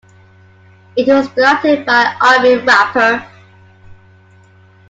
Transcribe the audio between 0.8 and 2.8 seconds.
It was directed by Irving